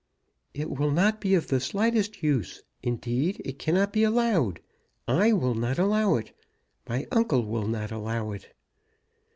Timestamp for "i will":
5.07-5.53